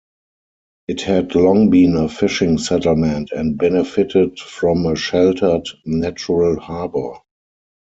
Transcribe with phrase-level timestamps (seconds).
[0.87, 7.17] It had long been a fishing settlement and benefited from a sheltered natural harbour.